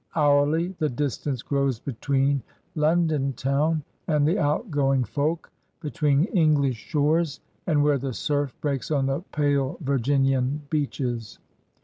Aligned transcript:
Hoiirly 0.15 0.75
the 0.79 0.89
distance 0.89 1.43
grows 1.43 1.79
between 1.79 2.41
London 2.73 3.33
town 3.33 3.83
and 4.07 4.27
the 4.27 4.39
out 4.39 4.71
going 4.71 5.03
folk, 5.03 5.51
between 5.79 6.25
Eng 6.35 6.59
lish 6.59 6.75
shores 6.77 7.39
and 7.67 7.83
where 7.83 7.99
the 7.99 8.11
surf 8.15 8.59
breaks 8.61 8.89
on 8.89 9.05
the 9.05 9.19
pale 9.31 9.77
Virginian 9.79 10.63
beaches. 10.71 11.37